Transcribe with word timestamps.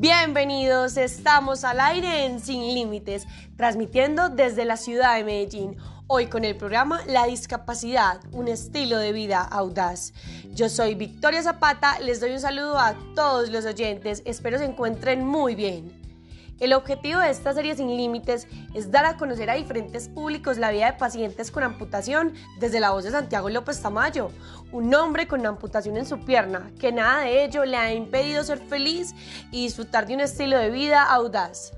Bienvenidos, 0.00 0.96
estamos 0.96 1.64
al 1.64 1.80
aire 1.80 2.24
en 2.24 2.38
Sin 2.38 2.62
Límites, 2.72 3.26
transmitiendo 3.56 4.28
desde 4.28 4.64
la 4.64 4.76
ciudad 4.76 5.16
de 5.16 5.24
Medellín. 5.24 5.76
Hoy 6.06 6.28
con 6.28 6.44
el 6.44 6.56
programa 6.56 7.00
La 7.08 7.26
discapacidad, 7.26 8.20
un 8.30 8.46
estilo 8.46 8.98
de 8.98 9.10
vida 9.10 9.42
audaz. 9.42 10.12
Yo 10.54 10.68
soy 10.68 10.94
Victoria 10.94 11.42
Zapata, 11.42 11.98
les 11.98 12.20
doy 12.20 12.30
un 12.30 12.38
saludo 12.38 12.78
a 12.78 12.94
todos 13.16 13.50
los 13.50 13.64
oyentes, 13.64 14.22
espero 14.24 14.58
se 14.58 14.66
encuentren 14.66 15.26
muy 15.26 15.56
bien. 15.56 16.07
El 16.60 16.72
objetivo 16.72 17.20
de 17.20 17.30
esta 17.30 17.54
serie 17.54 17.76
Sin 17.76 17.96
Límites 17.96 18.48
es 18.74 18.90
dar 18.90 19.04
a 19.04 19.16
conocer 19.16 19.48
a 19.48 19.54
diferentes 19.54 20.08
públicos 20.08 20.58
la 20.58 20.72
vida 20.72 20.90
de 20.90 20.98
pacientes 20.98 21.52
con 21.52 21.62
amputación 21.62 22.34
desde 22.58 22.80
la 22.80 22.90
voz 22.90 23.04
de 23.04 23.12
Santiago 23.12 23.48
López 23.48 23.80
Tamayo, 23.80 24.30
un 24.72 24.92
hombre 24.92 25.28
con 25.28 25.46
amputación 25.46 25.96
en 25.96 26.04
su 26.04 26.18
pierna, 26.24 26.72
que 26.80 26.90
nada 26.90 27.20
de 27.20 27.44
ello 27.44 27.64
le 27.64 27.76
ha 27.76 27.94
impedido 27.94 28.42
ser 28.42 28.58
feliz 28.58 29.14
y 29.52 29.62
disfrutar 29.62 30.08
de 30.08 30.14
un 30.14 30.20
estilo 30.20 30.58
de 30.58 30.70
vida 30.70 31.04
audaz. 31.04 31.74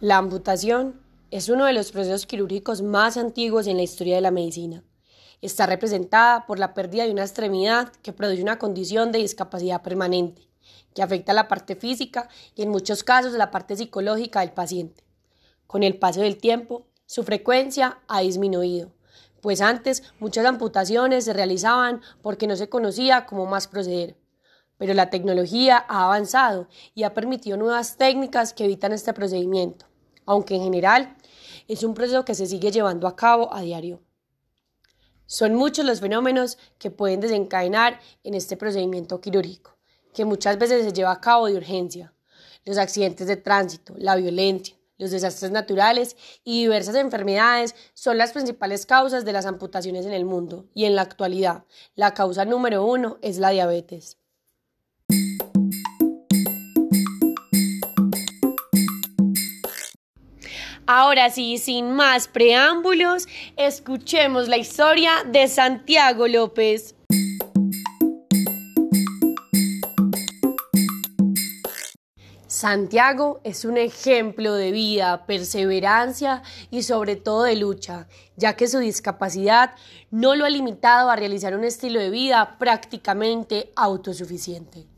La 0.00 0.18
amputación 0.18 1.00
es 1.30 1.48
uno 1.48 1.64
de 1.64 1.72
los 1.72 1.90
procesos 1.90 2.26
quirúrgicos 2.26 2.82
más 2.82 3.16
antiguos 3.16 3.66
en 3.66 3.78
la 3.78 3.82
historia 3.82 4.16
de 4.16 4.20
la 4.20 4.30
medicina. 4.30 4.82
Está 5.42 5.64
representada 5.64 6.44
por 6.46 6.58
la 6.58 6.74
pérdida 6.74 7.04
de 7.04 7.12
una 7.12 7.22
extremidad 7.22 7.90
que 8.02 8.12
produce 8.12 8.42
una 8.42 8.58
condición 8.58 9.10
de 9.10 9.20
discapacidad 9.20 9.80
permanente, 9.80 10.46
que 10.94 11.02
afecta 11.02 11.32
la 11.32 11.48
parte 11.48 11.76
física 11.76 12.28
y 12.54 12.62
en 12.62 12.68
muchos 12.68 13.02
casos 13.04 13.32
la 13.32 13.50
parte 13.50 13.74
psicológica 13.74 14.40
del 14.40 14.52
paciente. 14.52 15.02
Con 15.66 15.82
el 15.82 15.98
paso 15.98 16.20
del 16.20 16.36
tiempo, 16.36 16.88
su 17.06 17.22
frecuencia 17.22 18.00
ha 18.06 18.20
disminuido, 18.20 18.92
pues 19.40 19.62
antes 19.62 20.02
muchas 20.18 20.44
amputaciones 20.44 21.24
se 21.24 21.32
realizaban 21.32 22.02
porque 22.20 22.46
no 22.46 22.54
se 22.54 22.68
conocía 22.68 23.24
cómo 23.24 23.46
más 23.46 23.66
proceder. 23.66 24.18
Pero 24.76 24.92
la 24.92 25.08
tecnología 25.08 25.82
ha 25.88 26.04
avanzado 26.04 26.68
y 26.94 27.04
ha 27.04 27.14
permitido 27.14 27.56
nuevas 27.56 27.96
técnicas 27.96 28.52
que 28.52 28.66
evitan 28.66 28.92
este 28.92 29.14
procedimiento, 29.14 29.86
aunque 30.26 30.56
en 30.56 30.64
general 30.64 31.16
es 31.66 31.82
un 31.82 31.94
proceso 31.94 32.26
que 32.26 32.34
se 32.34 32.46
sigue 32.46 32.70
llevando 32.70 33.08
a 33.08 33.16
cabo 33.16 33.54
a 33.54 33.62
diario. 33.62 34.02
Son 35.30 35.54
muchos 35.54 35.84
los 35.84 36.00
fenómenos 36.00 36.58
que 36.76 36.90
pueden 36.90 37.20
desencadenar 37.20 38.00
en 38.24 38.34
este 38.34 38.56
procedimiento 38.56 39.20
quirúrgico, 39.20 39.78
que 40.12 40.24
muchas 40.24 40.58
veces 40.58 40.84
se 40.84 40.92
lleva 40.92 41.12
a 41.12 41.20
cabo 41.20 41.46
de 41.46 41.56
urgencia. 41.56 42.12
Los 42.64 42.78
accidentes 42.78 43.28
de 43.28 43.36
tránsito, 43.36 43.94
la 43.96 44.16
violencia, 44.16 44.76
los 44.98 45.12
desastres 45.12 45.52
naturales 45.52 46.16
y 46.42 46.62
diversas 46.62 46.96
enfermedades 46.96 47.76
son 47.94 48.18
las 48.18 48.32
principales 48.32 48.86
causas 48.86 49.24
de 49.24 49.32
las 49.32 49.46
amputaciones 49.46 50.04
en 50.04 50.14
el 50.14 50.24
mundo 50.24 50.66
y 50.74 50.86
en 50.86 50.96
la 50.96 51.02
actualidad 51.02 51.64
la 51.94 52.12
causa 52.12 52.44
número 52.44 52.84
uno 52.84 53.18
es 53.22 53.38
la 53.38 53.50
diabetes. 53.50 54.19
Ahora 60.92 61.30
sí, 61.30 61.58
sin 61.58 61.92
más 61.92 62.26
preámbulos, 62.26 63.28
escuchemos 63.56 64.48
la 64.48 64.56
historia 64.56 65.12
de 65.24 65.46
Santiago 65.46 66.26
López. 66.26 66.96
Santiago 72.48 73.40
es 73.44 73.64
un 73.64 73.78
ejemplo 73.78 74.54
de 74.54 74.72
vida, 74.72 75.26
perseverancia 75.26 76.42
y 76.72 76.82
sobre 76.82 77.14
todo 77.14 77.44
de 77.44 77.54
lucha, 77.54 78.08
ya 78.34 78.56
que 78.56 78.66
su 78.66 78.80
discapacidad 78.80 79.76
no 80.10 80.34
lo 80.34 80.44
ha 80.44 80.50
limitado 80.50 81.08
a 81.08 81.14
realizar 81.14 81.54
un 81.54 81.62
estilo 81.62 82.00
de 82.00 82.10
vida 82.10 82.56
prácticamente 82.58 83.70
autosuficiente. 83.76 84.88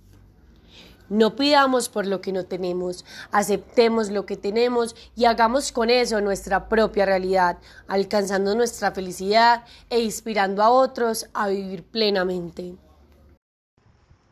No 1.08 1.36
pidamos 1.36 1.88
por 1.88 2.06
lo 2.06 2.20
que 2.20 2.32
no 2.32 2.44
tenemos, 2.44 3.04
aceptemos 3.32 4.10
lo 4.10 4.24
que 4.24 4.36
tenemos 4.36 4.96
y 5.14 5.26
hagamos 5.26 5.70
con 5.72 5.90
eso 5.90 6.20
nuestra 6.20 6.68
propia 6.68 7.04
realidad, 7.04 7.58
alcanzando 7.86 8.54
nuestra 8.54 8.92
felicidad 8.92 9.64
e 9.90 10.00
inspirando 10.00 10.62
a 10.62 10.70
otros 10.70 11.28
a 11.34 11.48
vivir 11.48 11.82
plenamente. 11.82 12.76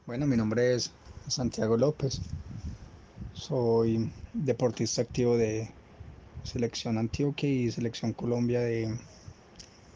Bueno, 0.06 0.26
mi 0.26 0.36
nombre 0.36 0.74
es 0.74 0.90
Santiago 1.28 1.76
López. 1.76 2.20
Soy 3.34 4.10
deportista 4.32 5.02
activo 5.02 5.36
de 5.36 5.70
Selección 6.44 6.98
Antioquia 6.98 7.48
y 7.48 7.70
Selección 7.70 8.12
Colombia 8.14 8.60
de, 8.60 8.96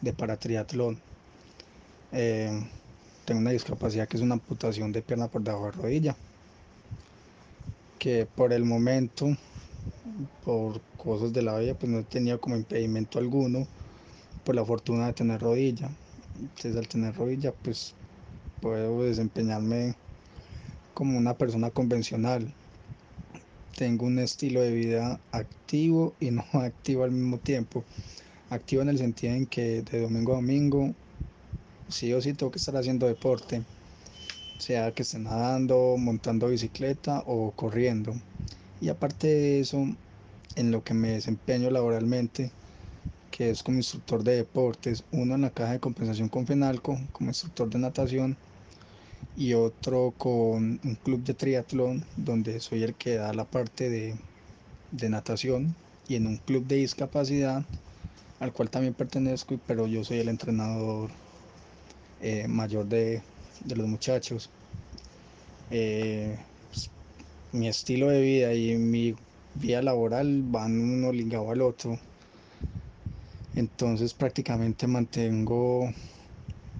de 0.01 0.13
paratriatlón. 0.13 0.99
Eh, 2.11 2.69
tengo 3.25 3.41
una 3.41 3.51
discapacidad 3.51 4.07
que 4.07 4.17
es 4.17 4.23
una 4.23 4.35
amputación 4.35 4.91
de 4.91 5.01
pierna 5.01 5.27
por 5.27 5.41
debajo 5.41 5.65
de 5.65 5.71
rodilla 5.71 6.15
que 7.99 8.25
por 8.25 8.53
el 8.53 8.65
momento, 8.65 9.35
por 10.43 10.81
cosas 10.97 11.33
de 11.33 11.41
la 11.41 11.57
vida, 11.57 11.73
pues 11.73 11.91
no 11.91 11.99
he 11.99 12.03
tenido 12.03 12.39
como 12.39 12.55
impedimento 12.55 13.19
alguno, 13.19 13.67
por 14.43 14.55
la 14.55 14.65
fortuna 14.65 15.07
de 15.07 15.13
tener 15.13 15.41
rodilla. 15.41 15.89
Entonces 16.39 16.75
al 16.75 16.87
tener 16.87 17.15
rodilla, 17.15 17.51
pues 17.51 17.93
puedo 18.61 19.03
desempeñarme 19.03 19.95
como 20.93 21.17
una 21.17 21.33
persona 21.33 21.69
convencional. 21.71 22.53
Tengo 23.75 24.05
un 24.05 24.19
estilo 24.19 24.61
de 24.61 24.71
vida 24.71 25.19
activo 25.31 26.13
y 26.19 26.31
no 26.31 26.43
activo 26.53 27.03
al 27.03 27.11
mismo 27.11 27.37
tiempo. 27.37 27.83
Activo 28.49 28.81
en 28.81 28.89
el 28.89 28.97
sentido 28.97 29.33
en 29.33 29.47
que 29.47 29.81
de 29.81 30.01
domingo 30.01 30.33
a 30.33 30.35
domingo 30.35 30.93
sí 31.89 32.13
o 32.13 32.21
sí 32.21 32.33
tengo 32.33 32.51
que 32.51 32.59
estar 32.59 32.75
haciendo 32.77 33.07
deporte 33.07 33.63
sea 34.57 34.91
que 34.91 35.03
esté 35.03 35.19
nadando, 35.19 35.95
montando 35.97 36.47
bicicleta 36.47 37.23
o 37.25 37.51
corriendo. 37.51 38.15
Y 38.81 38.89
aparte 38.89 39.27
de 39.27 39.59
eso, 39.59 39.87
en 40.55 40.71
lo 40.71 40.83
que 40.83 40.93
me 40.93 41.09
desempeño 41.09 41.69
laboralmente, 41.69 42.51
que 43.31 43.49
es 43.49 43.63
como 43.63 43.77
instructor 43.77 44.23
de 44.23 44.37
deportes, 44.37 45.03
uno 45.11 45.35
en 45.35 45.41
la 45.41 45.49
caja 45.49 45.73
de 45.73 45.79
compensación 45.79 46.29
con 46.29 46.47
FENALCO, 46.47 46.97
como 47.11 47.29
instructor 47.29 47.69
de 47.69 47.79
natación, 47.79 48.37
y 49.37 49.53
otro 49.53 50.13
con 50.17 50.79
un 50.83 50.95
club 51.03 51.23
de 51.23 51.33
triatlón, 51.33 52.05
donde 52.15 52.59
soy 52.61 52.83
el 52.83 52.93
que 52.95 53.15
da 53.15 53.33
la 53.33 53.43
parte 53.43 53.89
de, 53.89 54.15
natación, 55.09 55.75
y 56.07 56.15
en 56.15 56.27
un 56.27 56.37
club 56.37 56.65
de 56.65 56.77
discapacidad, 56.77 57.65
al 58.39 58.53
cual 58.53 58.69
también 58.69 58.93
pertenezco, 58.93 59.59
pero 59.67 59.87
yo 59.87 60.03
soy 60.03 60.19
el 60.19 60.29
entrenador 60.29 61.09
eh, 62.21 62.47
mayor 62.47 62.85
de, 62.85 63.21
de 63.63 63.75
los 63.75 63.87
muchachos. 63.87 64.49
Eh, 65.71 66.37
pues, 66.69 66.89
mi 67.51 67.67
estilo 67.67 68.09
de 68.09 68.21
vida 68.21 68.53
y 68.53 68.75
mi 68.75 69.15
vida 69.55 69.81
laboral 69.81 70.43
van 70.43 70.79
uno 70.79 71.11
ligado 71.11 71.51
al 71.51 71.61
otro. 71.61 71.97
Entonces 73.55 74.13
prácticamente 74.13 74.85
mantengo 74.85 75.89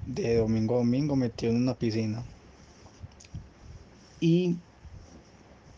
de 0.05 0.37
domingo 0.37 0.75
a 0.75 0.79
domingo 0.79 1.15
metido 1.15 1.51
en 1.51 1.59
una 1.59 1.73
piscina. 1.73 2.23
Y 4.19 4.55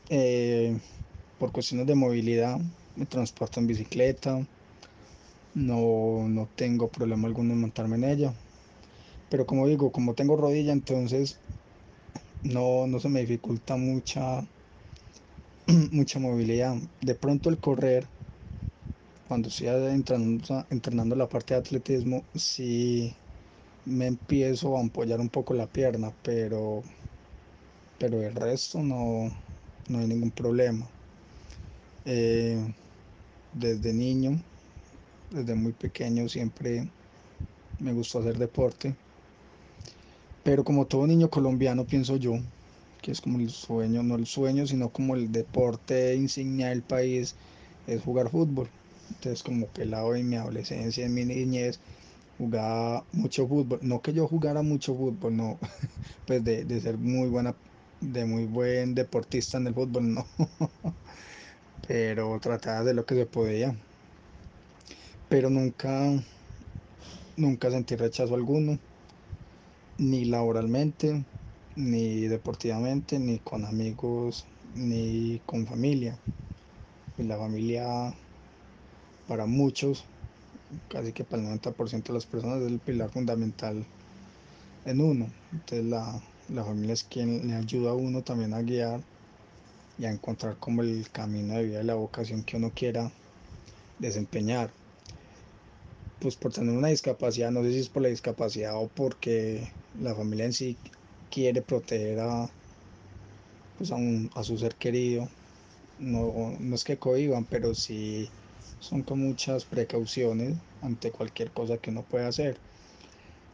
eh, 0.09 0.77
por 1.39 1.51
cuestiones 1.51 1.85
de 1.85 1.95
movilidad 1.95 2.59
me 2.95 3.05
transporto 3.05 3.59
en 3.59 3.67
bicicleta. 3.67 4.39
No, 5.53 6.27
no 6.27 6.47
tengo 6.55 6.87
problema 6.87 7.27
alguno 7.27 7.53
en 7.53 7.61
montarme 7.61 7.95
en 7.97 8.03
ella. 8.03 8.33
Pero 9.29 9.45
como 9.45 9.67
digo, 9.67 9.91
como 9.91 10.13
tengo 10.13 10.35
rodilla, 10.37 10.71
entonces 10.71 11.37
no, 12.43 12.87
no 12.87 12.99
se 12.99 13.09
me 13.09 13.21
dificulta 13.21 13.75
mucha, 13.75 14.41
mucha 15.91 16.19
movilidad. 16.19 16.75
De 17.01 17.15
pronto 17.15 17.49
el 17.49 17.59
correr, 17.59 18.07
cuando 19.27 19.49
estoy 19.49 19.67
entrenando, 19.67 20.65
entrenando 20.69 21.15
la 21.15 21.27
parte 21.27 21.53
de 21.53 21.59
atletismo, 21.59 22.23
sí 22.35 23.13
me 23.85 24.07
empiezo 24.07 24.77
a 24.77 24.85
apoyar 24.85 25.19
un 25.19 25.29
poco 25.29 25.53
la 25.53 25.65
pierna, 25.67 26.11
pero, 26.23 26.83
pero 27.99 28.21
el 28.21 28.35
resto 28.35 28.81
no, 28.81 29.31
no 29.89 29.99
hay 29.99 30.07
ningún 30.07 30.31
problema. 30.31 30.87
Eh, 32.05 32.57
desde 33.53 33.93
niño, 33.93 34.41
desde 35.31 35.55
muy 35.55 35.73
pequeño, 35.73 36.29
siempre 36.29 36.89
me 37.79 37.93
gustó 37.93 38.19
hacer 38.19 38.37
deporte. 38.37 38.95
Pero 40.47 40.63
como 40.63 40.85
todo 40.85 41.05
niño 41.05 41.29
colombiano, 41.29 41.83
pienso 41.83 42.15
yo, 42.15 42.35
que 43.01 43.11
es 43.11 43.19
como 43.19 43.37
el 43.37 43.49
sueño, 43.49 44.01
no 44.01 44.15
el 44.15 44.25
sueño, 44.25 44.65
sino 44.65 44.87
como 44.87 45.13
el 45.13 45.29
deporte 45.29 46.15
insignia 46.15 46.69
del 46.69 46.83
país, 46.83 47.35
es 47.85 48.01
jugar 48.01 48.29
fútbol. 48.29 48.69
Entonces, 49.09 49.43
como 49.43 49.67
pelado 49.67 50.15
en 50.15 50.29
mi 50.29 50.37
adolescencia, 50.37 51.05
en 51.05 51.13
mi 51.13 51.25
niñez, 51.25 51.81
jugaba 52.37 53.03
mucho 53.11 53.45
fútbol. 53.45 53.79
No 53.81 54.01
que 54.01 54.13
yo 54.13 54.25
jugara 54.25 54.61
mucho 54.61 54.95
fútbol, 54.95 55.35
no, 55.35 55.59
pues 56.27 56.41
de, 56.45 56.63
de 56.63 56.79
ser 56.79 56.97
muy 56.97 57.27
buena, 57.27 57.53
de 57.99 58.23
muy 58.23 58.45
buen 58.45 58.95
deportista 58.95 59.57
en 59.57 59.67
el 59.67 59.73
fútbol, 59.73 60.13
no. 60.13 60.25
Pero 61.89 62.39
trataba 62.39 62.85
de 62.85 62.93
lo 62.93 63.05
que 63.05 63.15
se 63.15 63.25
podía. 63.25 63.75
Pero 65.27 65.49
nunca, 65.49 66.23
nunca 67.35 67.69
sentí 67.69 67.97
rechazo 67.97 68.33
alguno 68.33 68.79
ni 69.97 70.25
laboralmente, 70.25 71.23
ni 71.75 72.27
deportivamente, 72.27 73.19
ni 73.19 73.39
con 73.39 73.65
amigos, 73.65 74.45
ni 74.75 75.41
con 75.45 75.65
familia. 75.65 76.17
Pues 77.15 77.27
la 77.27 77.37
familia 77.37 78.13
para 79.27 79.45
muchos, 79.45 80.03
casi 80.89 81.11
que 81.13 81.23
para 81.23 81.41
el 81.41 81.49
90% 81.49 82.03
de 82.07 82.13
las 82.13 82.25
personas 82.25 82.61
es 82.61 82.67
el 82.67 82.79
pilar 82.79 83.09
fundamental 83.09 83.85
en 84.85 85.01
uno. 85.01 85.29
Entonces 85.51 85.85
la, 85.85 86.21
la 86.49 86.63
familia 86.63 86.93
es 86.93 87.03
quien 87.03 87.47
le 87.47 87.55
ayuda 87.55 87.91
a 87.91 87.95
uno 87.95 88.21
también 88.21 88.53
a 88.53 88.61
guiar 88.61 89.01
y 89.99 90.05
a 90.05 90.11
encontrar 90.11 90.57
como 90.57 90.81
el 90.83 91.09
camino 91.11 91.55
de 91.55 91.63
vida 91.63 91.81
y 91.81 91.85
la 91.85 91.95
vocación 91.95 92.43
que 92.43 92.57
uno 92.57 92.71
quiera 92.73 93.11
desempeñar. 93.99 94.69
Pues 96.19 96.35
por 96.35 96.51
tener 96.53 96.75
una 96.75 96.87
discapacidad, 96.87 97.51
no 97.51 97.63
sé 97.63 97.73
si 97.73 97.79
es 97.79 97.89
por 97.89 98.01
la 98.03 98.09
discapacidad 98.09 98.75
o 98.75 98.87
porque 98.87 99.67
la 99.97 100.15
familia 100.15 100.45
en 100.45 100.53
sí 100.53 100.81
quiere 101.29 101.61
proteger 101.63 102.19
a, 102.19 102.47
pues 103.75 103.91
a, 103.91 103.95
un, 103.95 104.29
a 104.35 104.43
su 104.43 104.57
ser 104.57 104.75
querido. 104.77 105.27
No, 105.97 106.57
no 106.59 106.75
es 106.75 106.83
que 106.83 106.99
cohiban, 106.99 107.47
pero 107.47 107.75
sí 107.75 108.33
son 108.79 109.03
con 109.03 109.19
muchas 109.21 109.65
precauciones 109.67 110.59
ante 110.81 111.11
cualquier 111.11 111.53
cosa 111.53 111.79
que 111.79 111.91
uno 111.91 112.05
pueda 112.07 112.27
hacer. 112.29 112.63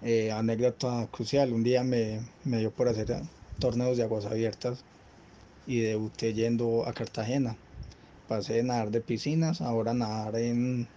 Eh, 0.02 0.32
anécdota 0.32 1.10
crucial, 1.12 1.54
un 1.54 1.64
día 1.64 1.84
me, 1.84 2.22
me 2.44 2.60
dio 2.60 2.74
por 2.74 2.90
hacer 2.90 3.08
torneos 3.60 3.98
de 3.98 4.04
aguas 4.04 4.26
abiertas 4.26 4.88
y 5.66 5.82
debuté 5.82 6.34
yendo 6.34 6.88
a 6.88 6.94
Cartagena. 6.94 7.62
Pasé 8.28 8.56
de 8.56 8.64
nadar 8.64 8.92
de 8.92 9.02
piscinas, 9.02 9.62
ahora 9.62 9.94
nadar 9.96 10.38
en, 10.38 10.90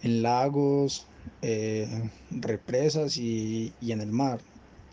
en 0.00 0.22
lagos, 0.22 1.11
eh, 1.42 2.10
represas 2.30 3.16
y, 3.16 3.74
y, 3.80 3.92
en 3.92 4.00
el 4.00 4.12
mar. 4.12 4.40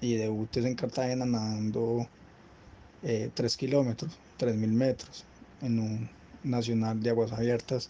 Y 0.01 0.15
debuté 0.15 0.59
en 0.61 0.75
Cartagena 0.75 1.25
nadando 1.25 2.07
eh, 3.03 3.31
3 3.33 3.57
kilómetros, 3.57 4.17
3.000 4.37 4.71
metros 4.73 5.25
en 5.61 5.79
un 5.79 6.09
nacional 6.43 7.01
de 7.01 7.09
aguas 7.09 7.31
abiertas. 7.33 7.89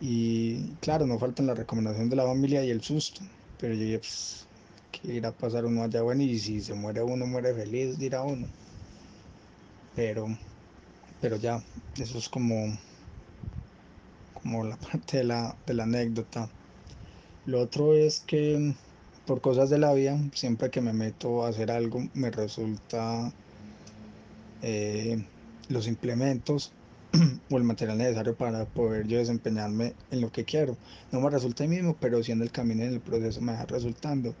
Y 0.00 0.76
claro, 0.76 1.06
no 1.06 1.18
faltan 1.18 1.46
la 1.46 1.54
recomendación 1.54 2.08
de 2.08 2.16
la 2.16 2.24
familia 2.26 2.64
y 2.64 2.70
el 2.70 2.82
susto. 2.82 3.20
Pero 3.58 3.74
yo 3.74 3.80
dije, 3.84 3.98
pues, 3.98 4.46
¿qué 4.92 5.14
irá 5.14 5.30
a 5.30 5.32
pasar 5.32 5.64
uno 5.66 5.82
allá? 5.82 6.02
Bueno, 6.02 6.22
y 6.22 6.38
si 6.38 6.60
se 6.60 6.74
muere 6.74 7.02
uno, 7.02 7.26
muere 7.26 7.54
feliz, 7.54 7.98
dirá 7.98 8.22
uno. 8.22 8.46
Pero, 9.94 10.26
pero 11.20 11.36
ya, 11.36 11.62
eso 11.96 12.18
es 12.18 12.28
como, 12.28 12.78
como 14.32 14.64
la 14.64 14.76
parte 14.92 15.18
de 15.18 15.24
la, 15.24 15.58
de 15.66 15.74
la 15.74 15.82
anécdota. 15.84 16.48
Lo 17.48 17.62
otro 17.62 17.94
es 17.94 18.20
que 18.20 18.74
por 19.26 19.40
cosas 19.40 19.70
de 19.70 19.78
la 19.78 19.94
vida, 19.94 20.18
siempre 20.34 20.68
que 20.68 20.82
me 20.82 20.92
meto 20.92 21.46
a 21.46 21.48
hacer 21.48 21.70
algo, 21.70 22.06
me 22.12 22.30
resulta 22.30 23.32
eh, 24.60 25.24
los 25.70 25.86
implementos 25.88 26.70
o 27.50 27.56
el 27.56 27.64
material 27.64 27.96
necesario 27.96 28.36
para 28.36 28.66
poder 28.66 29.06
yo 29.06 29.16
desempeñarme 29.16 29.94
en 30.10 30.20
lo 30.20 30.30
que 30.30 30.44
quiero. 30.44 30.76
No 31.10 31.22
me 31.22 31.30
resulta 31.30 31.64
el 31.64 31.70
mismo, 31.70 31.96
pero 31.98 32.22
si 32.22 32.32
en 32.32 32.42
el 32.42 32.50
camino, 32.50 32.84
en 32.84 32.92
el 32.92 33.00
proceso 33.00 33.40
me 33.40 33.54
va 33.54 33.64
resultando. 33.64 34.34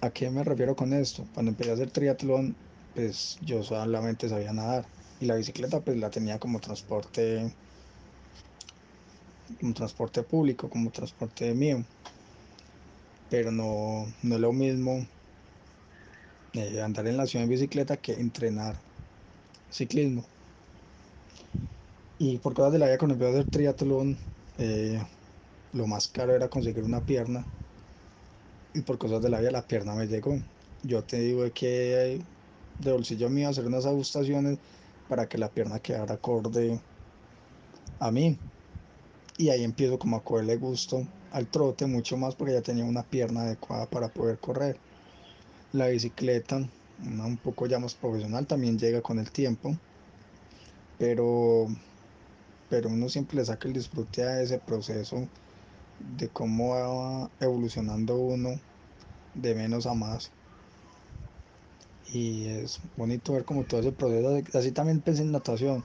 ¿A 0.00 0.10
qué 0.10 0.30
me 0.30 0.42
refiero 0.42 0.74
con 0.74 0.92
esto? 0.92 1.24
Cuando 1.32 1.52
empecé 1.52 1.70
a 1.70 1.74
hacer 1.74 1.92
triatlón, 1.92 2.56
pues 2.92 3.38
yo 3.40 3.62
solamente 3.62 4.28
sabía 4.28 4.52
nadar 4.52 4.84
y 5.20 5.26
la 5.26 5.36
bicicleta 5.36 5.78
pues 5.78 5.96
la 5.96 6.10
tenía 6.10 6.40
como 6.40 6.58
transporte 6.58 7.52
como 9.60 9.74
transporte 9.74 10.22
público, 10.22 10.68
como 10.68 10.90
transporte 10.90 11.54
mío. 11.54 11.84
Pero 13.30 13.50
no, 13.50 14.06
no 14.22 14.34
es 14.34 14.40
lo 14.42 14.52
mismo 14.52 15.08
eh, 16.52 16.80
andar 16.80 17.06
en 17.08 17.16
la 17.16 17.26
ciudad 17.26 17.44
en 17.44 17.50
bicicleta 17.50 17.96
que 18.00 18.12
entrenar 18.14 18.84
ciclismo. 19.70 20.32
Y 22.18 22.38
por 22.38 22.54
cosas 22.54 22.72
de 22.72 22.78
la 22.78 22.86
vida, 22.86 22.98
cuando 22.98 23.14
empecé 23.14 23.30
a 23.30 23.34
hacer 23.40 23.50
triatlón, 23.50 24.20
eh, 24.58 25.02
lo 25.72 25.86
más 25.88 26.08
caro 26.08 26.34
era 26.34 26.50
conseguir 26.50 26.84
una 26.84 27.04
pierna. 27.04 27.50
Y 28.72 28.82
por 28.82 28.98
cosas 28.98 29.20
de 29.22 29.28
la 29.30 29.40
vida, 29.40 29.50
la 29.50 29.66
pierna 29.66 29.94
me 29.94 30.06
llegó. 30.06 30.34
Yo 30.82 31.04
te 31.04 31.18
digo 31.20 31.44
que 31.52 32.28
de 32.78 32.92
bolsillo 32.92 33.28
mío 33.30 33.48
hacer 33.48 33.66
unas 33.66 33.86
ajustaciones 33.86 34.60
para 35.06 35.28
que 35.28 35.38
la 35.38 35.52
pierna 35.52 35.80
quedara 35.80 36.14
acorde 36.14 36.84
a 37.98 38.10
mí. 38.10 38.42
Y 39.40 39.48
ahí 39.48 39.64
empiezo 39.64 39.98
como 39.98 40.18
a 40.18 40.22
cogerle 40.22 40.58
gusto 40.58 41.06
al 41.32 41.46
trote 41.46 41.86
mucho 41.86 42.18
más 42.18 42.34
porque 42.34 42.52
ya 42.52 42.60
tenía 42.60 42.84
una 42.84 43.02
pierna 43.02 43.40
adecuada 43.40 43.86
para 43.86 44.08
poder 44.08 44.36
correr. 44.36 44.76
La 45.72 45.86
bicicleta, 45.86 46.68
una 47.06 47.24
un 47.24 47.38
poco 47.38 47.64
ya 47.64 47.78
más 47.78 47.94
profesional, 47.94 48.46
también 48.46 48.78
llega 48.78 49.00
con 49.00 49.18
el 49.18 49.30
tiempo. 49.30 49.74
Pero, 50.98 51.68
pero 52.68 52.90
uno 52.90 53.08
siempre 53.08 53.38
le 53.38 53.46
saca 53.46 53.66
el 53.66 53.72
disfrute 53.72 54.24
a 54.24 54.42
ese 54.42 54.58
proceso 54.58 55.26
de 56.18 56.28
cómo 56.28 56.74
va 56.74 57.30
evolucionando 57.40 58.16
uno 58.16 58.60
de 59.32 59.54
menos 59.54 59.86
a 59.86 59.94
más 59.94 60.30
y 62.12 62.44
es 62.46 62.78
bonito 62.94 63.32
ver 63.32 63.46
como 63.46 63.64
todo 63.64 63.80
ese 63.80 63.92
proceso. 63.92 64.42
Así 64.58 64.72
también 64.72 65.00
pensé 65.00 65.22
en 65.22 65.32
natación. 65.32 65.82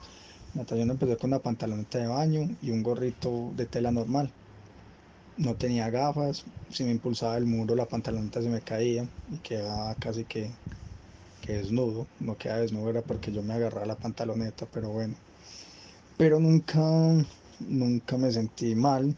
Natación 0.54 0.90
empecé 0.90 1.16
con 1.16 1.30
una 1.30 1.38
pantaloneta 1.40 1.98
de 1.98 2.06
baño 2.08 2.48
y 2.60 2.70
un 2.70 2.82
gorrito 2.82 3.52
de 3.54 3.66
tela 3.66 3.90
normal. 3.90 4.32
No 5.36 5.54
tenía 5.54 5.90
gafas, 5.90 6.44
si 6.70 6.84
me 6.84 6.90
impulsaba 6.92 7.36
el 7.36 7.46
muro 7.46 7.74
la 7.74 7.86
pantaloneta 7.86 8.42
se 8.42 8.48
me 8.48 8.60
caía 8.62 9.06
y 9.30 9.38
quedaba 9.40 9.94
casi 9.96 10.24
que, 10.24 10.50
que 11.42 11.52
desnudo. 11.54 12.06
No 12.20 12.36
quedaba 12.36 12.60
desnudo 12.60 12.90
era 12.90 13.02
porque 13.02 13.32
yo 13.32 13.42
me 13.42 13.54
agarraba 13.54 13.86
la 13.86 13.96
pantaloneta, 13.96 14.66
pero 14.72 14.90
bueno. 14.90 15.14
Pero 16.16 16.40
nunca, 16.40 16.80
nunca 17.60 18.16
me 18.16 18.30
sentí 18.32 18.74
mal 18.74 19.14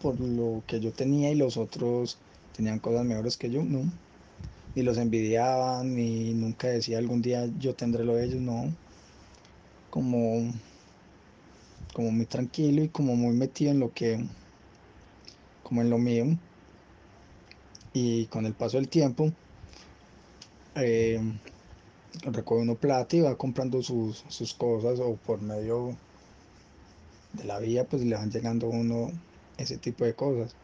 por 0.00 0.20
lo 0.20 0.62
que 0.66 0.80
yo 0.80 0.92
tenía 0.92 1.30
y 1.30 1.36
los 1.36 1.56
otros 1.56 2.18
tenían 2.52 2.80
cosas 2.80 3.04
mejores 3.04 3.36
que 3.36 3.50
yo, 3.50 3.62
no 3.64 3.90
ni 4.74 4.82
los 4.82 4.98
envidiaban, 4.98 5.94
ni 5.94 6.32
nunca 6.34 6.68
decía 6.68 6.98
algún 6.98 7.22
día 7.22 7.46
yo 7.58 7.74
tendré 7.74 8.04
lo 8.04 8.14
de 8.16 8.24
ellos, 8.26 8.40
no. 8.40 8.76
Como, 9.90 10.52
como 11.92 12.10
muy 12.10 12.26
tranquilo 12.26 12.82
y 12.82 12.88
como 12.88 13.16
muy 13.16 13.34
metido 13.34 13.72
en 13.72 13.80
lo 13.80 13.92
que, 13.92 14.24
como 15.62 15.82
en 15.82 15.90
lo 15.90 15.98
mío. 15.98 16.26
Y 17.92 18.26
con 18.26 18.46
el 18.46 18.54
paso 18.54 18.76
del 18.76 18.88
tiempo, 18.88 19.32
eh, 20.76 21.20
recoge 22.22 22.62
uno 22.62 22.76
plata 22.76 23.16
y 23.16 23.20
va 23.20 23.36
comprando 23.36 23.82
sus, 23.82 24.24
sus 24.28 24.54
cosas 24.54 25.00
o 25.00 25.16
por 25.16 25.42
medio 25.42 25.96
de 27.32 27.44
la 27.44 27.58
vía, 27.58 27.84
pues 27.84 28.02
le 28.02 28.14
van 28.14 28.30
llegando 28.30 28.68
uno 28.68 29.10
ese 29.58 29.76
tipo 29.76 30.04
de 30.04 30.14
cosas. 30.14 30.54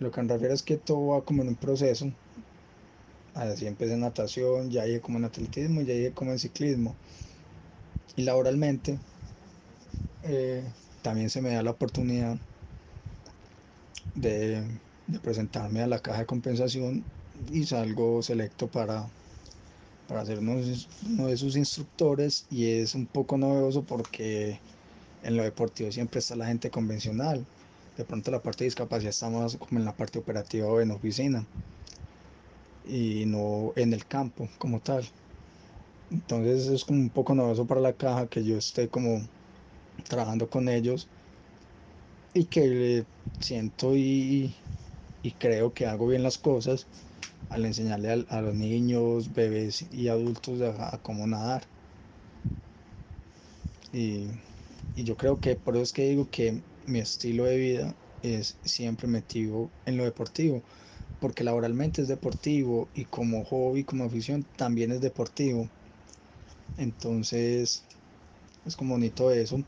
Lo 0.00 0.10
que 0.10 0.22
me 0.22 0.32
refiero 0.32 0.54
es 0.54 0.62
que 0.62 0.76
todo 0.76 1.08
va 1.08 1.22
como 1.22 1.42
en 1.42 1.48
un 1.48 1.54
proceso 1.54 2.10
Así 3.36 3.66
empecé 3.66 3.92
en 3.92 4.00
natación, 4.00 4.70
ya 4.70 4.86
llegué 4.86 5.02
como 5.02 5.18
en 5.18 5.26
atletismo, 5.26 5.82
ya 5.82 5.92
llegué 5.92 6.12
como 6.12 6.32
en 6.32 6.38
ciclismo. 6.38 6.94
Y 8.14 8.22
laboralmente 8.22 8.98
eh, 10.22 10.62
también 11.02 11.30
se 11.30 11.42
me 11.42 11.50
da 11.50 11.62
la 11.62 11.70
oportunidad 11.70 12.36
de, 14.14 14.64
presentarme 15.22 15.82
a 15.82 15.86
la 15.86 16.00
caja 16.00 16.20
de 16.20 16.26
compensación 16.26 17.04
y 17.52 17.64
salgo 17.64 18.22
selecto 18.22 18.66
para, 18.68 19.06
para 20.08 20.24
ser 20.24 20.38
uno, 20.40 20.56
uno 21.08 21.26
de 21.28 21.36
sus 21.36 21.56
instructores 21.56 22.46
y 22.50 22.66
es 22.66 22.94
un 22.94 23.06
poco 23.06 23.36
novedoso 23.36 23.82
porque 23.82 24.58
en 25.22 25.36
lo 25.36 25.42
deportivo 25.42 25.92
siempre 25.92 26.20
está 26.20 26.36
la 26.36 26.46
gente 26.46 26.70
convencional. 26.70 27.44
De 27.96 28.04
pronto 28.04 28.30
la 28.30 28.42
parte 28.42 28.64
de 28.64 28.68
discapacidad 28.68 29.10
estamos 29.10 29.56
como 29.56 29.78
en 29.78 29.84
la 29.84 29.96
parte 29.96 30.18
operativa 30.18 30.66
o 30.66 30.80
en 30.80 30.90
oficina 30.90 31.46
y 32.86 33.24
no 33.26 33.72
en 33.76 33.92
el 33.92 34.06
campo 34.06 34.48
como 34.58 34.80
tal. 34.80 35.04
Entonces 36.10 36.66
es 36.68 36.84
como 36.84 37.00
un 37.00 37.10
poco 37.10 37.34
novedoso 37.34 37.66
para 37.66 37.80
la 37.80 37.92
caja 37.96 38.28
que 38.28 38.44
yo 38.44 38.56
esté 38.58 38.88
como 38.88 39.20
trabajando 40.08 40.48
con 40.50 40.68
ellos 40.68 41.08
y 42.34 42.44
que 42.46 43.06
siento 43.40 43.96
y, 43.96 44.54
y 45.22 45.32
creo 45.32 45.72
que 45.74 45.86
hago 45.86 46.06
bien 46.08 46.22
las 46.22 46.38
cosas 46.38 46.86
al 47.50 47.64
enseñarle 47.64 48.10
a, 48.10 48.38
a 48.38 48.42
los 48.42 48.54
niños, 48.54 49.32
bebés 49.32 49.86
y 49.92 50.08
adultos 50.08 50.60
a, 50.62 50.94
a 50.94 50.98
cómo 50.98 51.26
nadar. 51.26 51.64
Y, 53.92 54.28
y, 54.94 55.04
yo 55.04 55.16
creo 55.16 55.40
que 55.40 55.56
por 55.56 55.74
eso 55.76 55.82
es 55.84 55.92
que 55.92 56.08
digo 56.08 56.28
que 56.30 56.62
mi 56.86 56.98
estilo 57.00 57.44
de 57.44 57.56
vida 57.56 57.96
es 58.22 58.58
siempre 58.64 59.08
metido 59.08 59.70
en 59.86 59.96
lo 59.96 60.04
deportivo 60.04 60.62
porque 61.20 61.44
laboralmente 61.44 62.02
es 62.02 62.08
deportivo 62.08 62.88
y 62.94 63.04
como 63.06 63.44
hobby, 63.44 63.84
como 63.84 64.04
afición 64.04 64.44
también 64.56 64.92
es 64.92 65.00
deportivo. 65.00 65.68
Entonces 66.78 67.82
es 68.64 68.76
como 68.76 68.94
bonito 68.94 69.30
eso. 69.30 69.62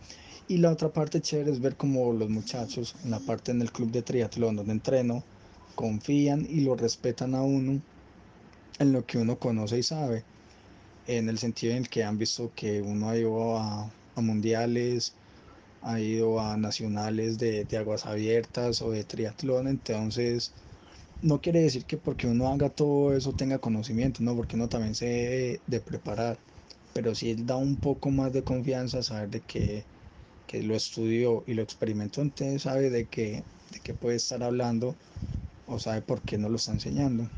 Y 0.48 0.58
la 0.58 0.72
otra 0.72 0.88
parte 0.88 1.20
chévere 1.20 1.50
es 1.50 1.60
ver 1.60 1.76
como 1.76 2.12
los 2.12 2.30
muchachos, 2.30 2.94
en 3.04 3.10
la 3.10 3.20
parte 3.20 3.52
en 3.52 3.60
el 3.60 3.70
club 3.70 3.90
de 3.90 4.02
triatlón 4.02 4.56
donde 4.56 4.72
entreno, 4.72 5.22
confían 5.74 6.46
y 6.48 6.60
lo 6.60 6.74
respetan 6.74 7.34
a 7.34 7.42
uno 7.42 7.80
en 8.78 8.92
lo 8.92 9.04
que 9.04 9.18
uno 9.18 9.38
conoce 9.38 9.78
y 9.78 9.82
sabe, 9.82 10.24
en 11.06 11.28
el 11.28 11.38
sentido 11.38 11.72
en 11.72 11.78
el 11.78 11.88
que 11.88 12.04
han 12.04 12.18
visto 12.18 12.52
que 12.54 12.80
uno 12.82 13.10
ha 13.10 13.16
ido 13.18 13.58
a, 13.58 13.90
mundiales, 14.16 15.14
ha 15.82 16.00
ido 16.00 16.40
a 16.40 16.56
nacionales 16.56 17.38
de, 17.38 17.64
de, 17.64 17.76
aguas 17.76 18.06
abiertas 18.06 18.82
o 18.82 18.90
de 18.90 19.04
triatlón, 19.04 19.68
entonces 19.68 20.52
no 21.22 21.40
quiere 21.40 21.62
decir 21.62 21.84
que 21.84 21.96
porque 21.96 22.26
uno 22.26 22.48
haga 22.48 22.68
todo 22.68 23.16
eso 23.16 23.32
tenga 23.32 23.58
conocimiento, 23.58 24.22
no, 24.22 24.34
porque 24.34 24.56
uno 24.56 24.68
también 24.68 24.94
se 24.94 25.06
debe 25.06 25.60
de 25.66 25.80
preparar, 25.80 26.38
pero 26.94 27.14
sí 27.14 27.34
da 27.34 27.56
un 27.56 27.76
poco 27.76 28.10
más 28.10 28.32
de 28.32 28.42
confianza 28.42 29.02
saber 29.02 29.30
de 29.30 29.40
que, 29.40 29.84
que 30.46 30.62
lo 30.62 30.74
estudió 30.74 31.44
y 31.46 31.54
lo 31.54 31.62
experimentó, 31.62 32.22
entonces 32.22 32.62
sabe 32.62 32.90
de 32.90 33.06
que, 33.06 33.42
de 33.72 33.80
que 33.80 33.94
puede 33.94 34.16
estar 34.16 34.42
hablando 34.42 34.96
o 35.66 35.78
sabe 35.78 36.02
por 36.02 36.22
qué 36.22 36.38
no 36.38 36.48
lo 36.48 36.56
está 36.56 36.72
enseñando. 36.72 37.28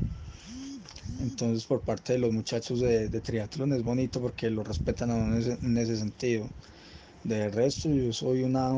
Entonces 1.21 1.65
por 1.65 1.81
parte 1.81 2.13
de 2.13 2.19
los 2.19 2.31
muchachos 2.31 2.79
de, 2.79 3.09
de 3.09 3.21
triatlón 3.21 3.73
es 3.73 3.83
bonito 3.83 4.21
porque 4.21 4.49
lo 4.49 4.63
respetan 4.63 5.11
a 5.11 5.15
uno 5.15 5.35
en 5.35 5.77
ese, 5.77 5.97
sentido. 5.97 6.49
De 7.23 7.49
resto 7.49 7.89
yo 7.89 8.11
soy 8.13 8.43
una, 8.43 8.71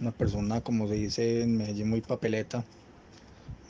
una 0.00 0.12
persona, 0.12 0.60
como 0.60 0.86
se 0.86 0.94
dice 0.94 1.42
en 1.42 1.56
Medellín, 1.56 1.90
muy 1.90 2.00
papeleta, 2.00 2.64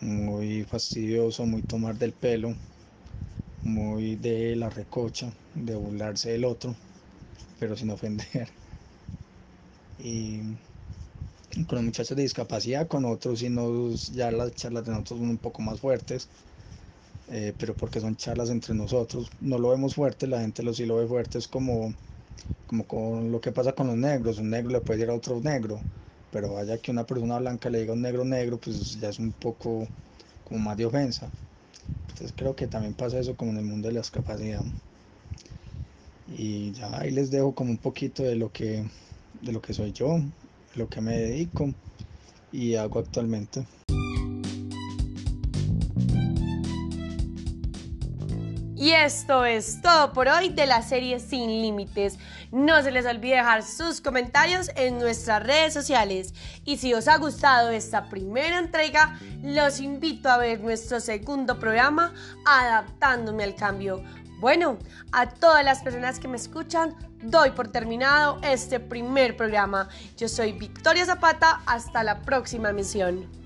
muy 0.00 0.64
fastidioso, 0.64 1.46
muy 1.46 1.62
tomar 1.62 1.96
del 1.96 2.12
pelo, 2.12 2.54
muy 3.64 4.16
de 4.16 4.56
la 4.56 4.70
recocha, 4.70 5.32
de 5.54 5.74
burlarse 5.76 6.30
del 6.32 6.44
otro, 6.44 6.76
pero 7.58 7.76
sin 7.76 7.90
ofender. 7.90 8.48
Y 9.98 10.58
con 11.66 11.76
los 11.76 11.84
muchachos 11.84 12.14
de 12.16 12.22
discapacidad, 12.24 12.88
con 12.88 13.04
otros, 13.06 13.42
y 13.42 13.48
nos, 13.48 14.08
ya 14.08 14.30
las 14.30 14.52
charlas 14.54 14.84
de 14.84 14.90
nosotros 14.92 15.20
son 15.20 15.30
un 15.30 15.38
poco 15.38 15.62
más 15.62 15.80
fuertes 15.80 16.30
eh, 17.26 17.54
pero 17.58 17.76
porque 17.76 18.00
son 18.00 18.16
charlas 18.16 18.50
entre 18.50 18.74
nosotros, 18.74 19.28
no 19.40 19.58
lo 19.58 19.70
vemos 19.70 19.94
fuerte, 19.94 20.26
la 20.26 20.40
gente 20.40 20.62
lo 20.62 20.74
sí 20.74 20.86
lo 20.86 20.96
ve 20.96 21.06
fuerte, 21.06 21.38
es 21.38 21.48
como, 21.48 21.94
como 22.66 22.86
con 22.86 23.32
lo 23.32 23.40
que 23.40 23.52
pasa 23.52 23.74
con 23.74 23.88
los 23.88 23.96
negros, 23.96 24.38
un 24.38 24.50
negro 24.50 24.72
le 24.72 24.80
puede 24.82 24.98
decir 25.00 25.10
a 25.12 25.16
otro 25.16 25.40
negro, 25.40 25.86
pero 26.30 26.54
vaya 26.54 26.78
que 26.80 26.90
una 26.92 27.06
persona 27.06 27.38
blanca 27.40 27.70
le 27.70 27.80
diga 27.80 27.92
a 27.92 27.96
un 27.96 28.02
negro 28.02 28.24
negro, 28.24 28.60
pues 28.60 28.98
ya 29.00 29.10
es 29.10 29.18
un 29.20 29.32
poco 29.34 29.88
como 30.44 30.60
más 30.60 30.76
de 30.76 30.86
ofensa. 30.86 31.34
Entonces 32.22 32.38
creo 32.38 32.54
que 32.54 32.68
también 32.68 32.94
pasa 32.94 33.18
eso 33.18 33.34
como 33.34 33.50
en 33.50 33.56
el 33.56 33.64
mundo 33.64 33.88
de 33.88 33.94
la 33.94 34.00
discapacidad. 34.00 34.62
Y 36.28 36.70
ya 36.70 37.00
ahí 37.00 37.10
les 37.10 37.32
dejo 37.32 37.52
como 37.52 37.72
un 37.72 37.78
poquito 37.78 38.22
de 38.22 38.36
lo 38.36 38.52
que, 38.52 38.84
de 39.40 39.52
lo 39.52 39.60
que 39.60 39.74
soy 39.74 39.90
yo, 39.90 40.20
lo 40.76 40.88
que 40.88 41.00
me 41.00 41.18
dedico 41.18 41.74
y 42.52 42.76
hago 42.76 43.00
actualmente. 43.00 43.66
Y 48.82 48.94
esto 48.94 49.44
es 49.44 49.80
todo 49.80 50.12
por 50.12 50.26
hoy 50.26 50.48
de 50.48 50.66
la 50.66 50.82
serie 50.82 51.20
Sin 51.20 51.46
Límites. 51.62 52.18
No 52.50 52.82
se 52.82 52.90
les 52.90 53.06
olvide 53.06 53.36
dejar 53.36 53.62
sus 53.62 54.00
comentarios 54.00 54.72
en 54.74 54.98
nuestras 54.98 55.40
redes 55.40 55.72
sociales. 55.72 56.34
Y 56.64 56.78
si 56.78 56.92
os 56.92 57.06
ha 57.06 57.16
gustado 57.18 57.70
esta 57.70 58.08
primera 58.08 58.58
entrega, 58.58 59.20
los 59.40 59.78
invito 59.78 60.28
a 60.28 60.36
ver 60.36 60.58
nuestro 60.58 60.98
segundo 60.98 61.60
programa, 61.60 62.12
Adaptándome 62.44 63.44
al 63.44 63.54
Cambio. 63.54 64.02
Bueno, 64.40 64.78
a 65.12 65.28
todas 65.28 65.64
las 65.64 65.80
personas 65.84 66.18
que 66.18 66.26
me 66.26 66.36
escuchan, 66.36 66.96
doy 67.22 67.50
por 67.50 67.68
terminado 67.68 68.40
este 68.42 68.80
primer 68.80 69.36
programa. 69.36 69.90
Yo 70.16 70.28
soy 70.28 70.50
Victoria 70.54 71.06
Zapata, 71.06 71.62
hasta 71.66 72.02
la 72.02 72.22
próxima 72.22 72.72
misión. 72.72 73.41